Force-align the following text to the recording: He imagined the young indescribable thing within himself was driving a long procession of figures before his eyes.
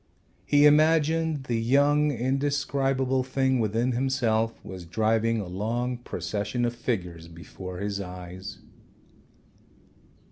He 0.47 0.65
imagined 0.65 1.43
the 1.43 1.61
young 1.61 2.09
indescribable 2.11 3.21
thing 3.21 3.59
within 3.59 3.91
himself 3.91 4.59
was 4.65 4.83
driving 4.83 5.39
a 5.39 5.45
long 5.45 5.99
procession 5.99 6.65
of 6.65 6.73
figures 6.75 7.27
before 7.27 7.77
his 7.77 8.01
eyes. 8.01 8.57